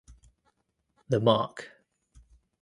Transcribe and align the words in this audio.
The 1.09 1.19
Mk. 1.21 1.67